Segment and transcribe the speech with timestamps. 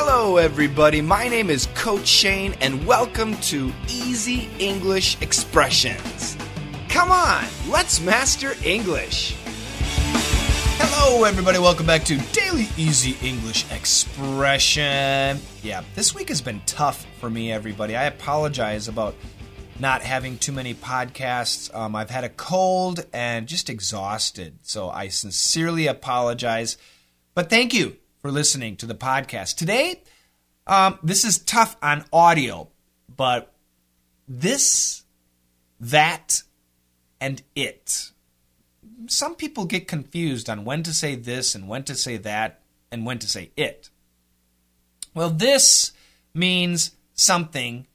[0.00, 1.00] Hello, everybody.
[1.00, 6.36] My name is Coach Shane, and welcome to Easy English Expressions.
[6.88, 9.34] Come on, let's master English.
[10.78, 11.58] Hello, everybody.
[11.58, 15.40] Welcome back to Daily Easy English Expression.
[15.64, 17.96] Yeah, this week has been tough for me, everybody.
[17.96, 19.16] I apologize about
[19.80, 21.74] not having too many podcasts.
[21.74, 26.78] Um, I've had a cold and just exhausted, so I sincerely apologize.
[27.34, 29.56] But thank you for listening to the podcast.
[29.56, 30.02] Today,
[30.66, 32.68] um, this is tough on audio,
[33.14, 33.54] but
[34.26, 35.04] this,
[35.80, 36.42] that,
[37.20, 38.10] and it.
[39.06, 43.06] Some people get confused on when to say this and when to say that and
[43.06, 43.90] when to say it.
[45.14, 45.92] Well, this
[46.34, 47.86] means something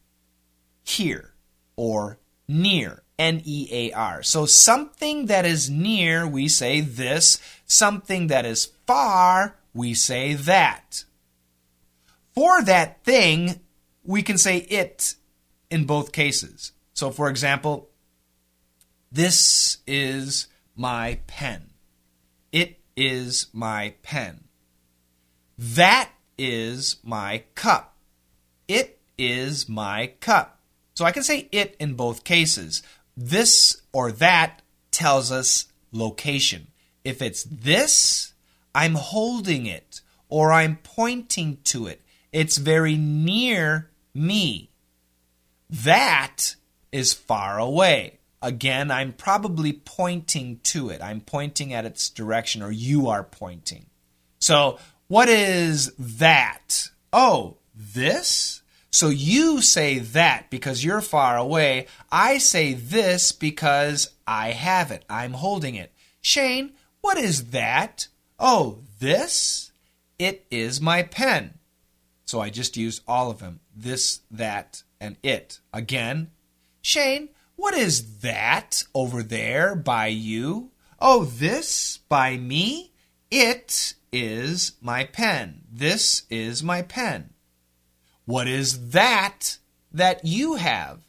[0.84, 1.34] here
[1.76, 3.04] or near.
[3.20, 4.24] N E A R.
[4.24, 7.40] So something that is near, we say this.
[7.66, 11.04] Something that is far, we say that.
[12.34, 13.60] For that thing,
[14.04, 15.16] we can say it
[15.70, 16.72] in both cases.
[16.94, 17.90] So, for example,
[19.12, 21.72] this is my pen.
[22.52, 24.46] It is my pen.
[25.58, 27.96] That is my cup.
[28.68, 30.60] It is my cup.
[30.96, 32.84] So I can say it in both cases.
[33.16, 36.68] This or that tells us location.
[37.04, 38.33] If it's this,
[38.76, 42.02] I'm holding it or I'm pointing to it.
[42.32, 44.72] It's very near me.
[45.70, 46.56] That
[46.92, 48.20] is far away.
[48.42, 51.02] Again, I'm probably pointing to it.
[51.02, 53.86] I'm pointing at its direction, or you are pointing.
[54.40, 56.90] So, what is that?
[57.14, 58.64] Oh, this?
[58.94, 61.88] So you say that because you're far away.
[62.12, 65.04] I say this because I have it.
[65.10, 65.92] I'm holding it.
[66.22, 68.08] Shane, what is that?
[68.40, 69.72] Oh, this?
[70.20, 71.60] It is my pen.
[72.26, 75.60] So I just used all of them this, that, and it.
[75.74, 76.32] Again,
[76.82, 80.72] Shane, what is that over there by you?
[81.00, 82.92] Oh, this by me?
[83.30, 85.62] It is my pen.
[85.72, 87.32] This is my pen.
[88.26, 89.58] What is that
[89.92, 91.02] that you have?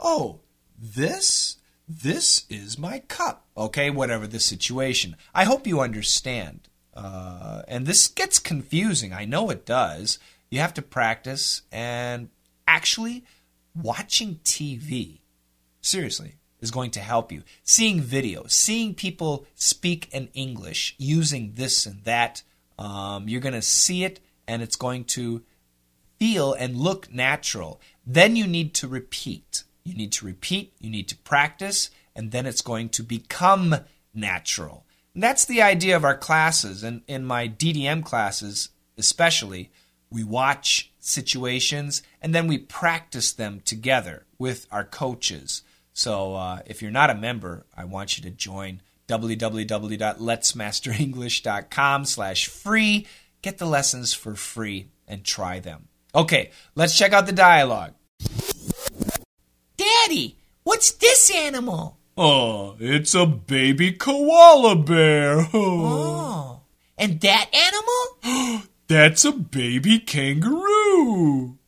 [0.00, 0.40] Oh,
[0.78, 1.56] this?
[1.88, 3.46] This is my cup.
[3.56, 5.16] Okay, whatever the situation.
[5.34, 6.68] I hope you understand.
[6.94, 9.14] Uh, and this gets confusing.
[9.14, 10.18] I know it does.
[10.50, 12.28] You have to practice and
[12.66, 13.24] actually
[13.74, 15.20] watching TV.
[15.80, 17.42] Seriously, is going to help you.
[17.62, 22.42] Seeing videos, seeing people speak in English using this and that,
[22.78, 25.42] um, you're going to see it and it's going to
[26.18, 27.80] feel and look natural.
[28.06, 29.64] Then you need to repeat.
[29.88, 33.74] You need to repeat, you need to practice, and then it's going to become
[34.12, 34.84] natural.
[35.14, 36.84] And that's the idea of our classes.
[36.84, 39.70] And in my DDM classes, especially,
[40.10, 45.62] we watch situations and then we practice them together with our coaches.
[45.94, 53.06] So uh, if you're not a member, I want you to join www.letsmasterenglish.com slash free.
[53.40, 55.86] Get the lessons for free and try them.
[56.14, 57.92] Okay, let's check out the dialogue.
[60.08, 61.98] Daddy, what's this animal?
[62.16, 65.46] Oh, it's a baby koala bear.
[65.54, 66.62] Oh,
[66.96, 68.62] and that animal?
[68.86, 71.58] That's a baby kangaroo.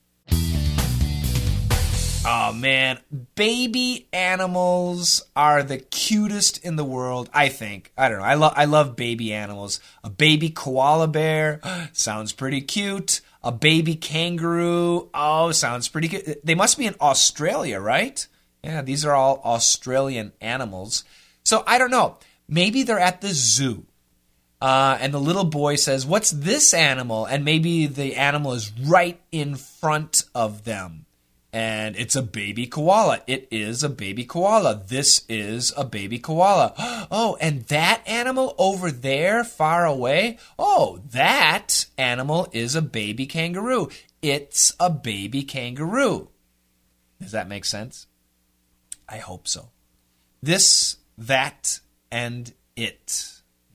[2.32, 3.00] Oh man,
[3.34, 7.28] baby animals are the cutest in the world.
[7.34, 7.92] I think.
[7.98, 8.24] I don't know.
[8.24, 9.80] I love I love baby animals.
[10.02, 11.60] A baby koala bear
[11.92, 13.20] sounds pretty cute.
[13.42, 15.08] A baby kangaroo.
[15.14, 16.40] Oh, sounds pretty good.
[16.44, 18.26] They must be in Australia, right?
[18.62, 21.04] Yeah, these are all Australian animals.
[21.44, 22.18] So I don't know.
[22.48, 23.86] Maybe they're at the zoo.
[24.60, 27.24] Uh, and the little boy says, What's this animal?
[27.24, 31.06] And maybe the animal is right in front of them
[31.52, 33.20] and it's a baby koala.
[33.26, 34.82] It is a baby koala.
[34.86, 36.74] This is a baby koala.
[37.12, 43.88] Oh, and that animal over there, far away, oh, that animal is a baby kangaroo.
[44.22, 46.28] It's a baby kangaroo.
[47.20, 48.06] Does that make sense?
[49.10, 49.70] I hope so.
[50.40, 51.80] This, that,
[52.10, 53.32] and it.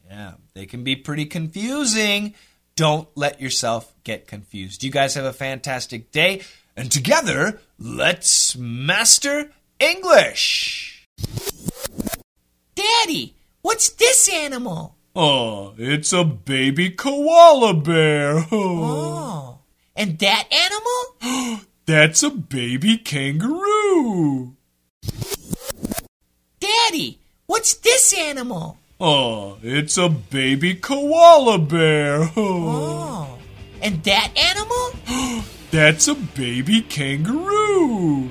[0.07, 2.33] Yeah, they can be pretty confusing.
[2.75, 4.83] Don't let yourself get confused.
[4.83, 6.41] You guys have a fantastic day
[6.77, 11.07] and together, let's master English.
[12.75, 14.95] Daddy, what's this animal?
[15.15, 18.45] Oh, it's a baby koala bear.
[18.51, 19.59] Oh,
[19.95, 21.61] and that animal?
[21.85, 24.54] That's a baby kangaroo.
[27.65, 28.77] What's this animal?
[29.01, 32.29] Oh, it's a baby koala bear.
[32.37, 33.39] Oh,
[33.81, 35.43] and that animal?
[35.71, 38.29] That's a baby kangaroo.